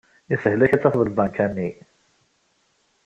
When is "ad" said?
0.73-0.79